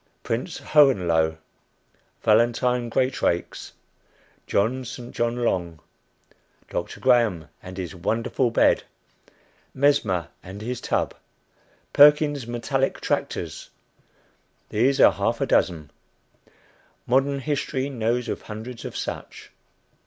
[0.23, 1.37] Prince Hohenlohe,
[2.23, 3.73] Valentine Greatrakes,
[4.47, 5.13] John St.
[5.13, 5.79] John Long,
[6.71, 8.81] Doctor Graham and his wonderful bed,
[9.75, 11.13] Mesmer and his tub,
[11.93, 13.69] Perkins' metallic tractors
[14.69, 15.91] these are half a dozen.
[17.05, 19.51] Modern history knows of hundreds of such.